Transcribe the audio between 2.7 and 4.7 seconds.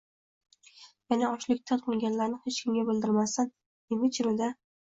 bildirmasdan... imi-jimida...